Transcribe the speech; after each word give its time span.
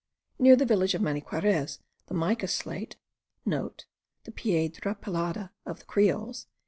Near 0.39 0.55
the 0.55 0.65
village 0.65 0.95
of 0.95 1.01
Maniquarez, 1.03 1.77
the 2.07 2.15
mica 2.15 2.47
slate* 2.47 2.95
(* 3.23 3.45
The 3.45 4.31
Piedra 4.33 4.95
pelada 4.95 5.51
of 5.63 5.77
the 5.81 5.85
Creoles.) 5.85 6.47